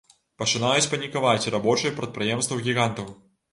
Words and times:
Пачынаюць 0.43 0.87
панікаваць 0.93 1.45
і 1.45 1.53
рабочыя 1.57 1.93
прадпрыемстваў-гігантаў. 2.01 3.15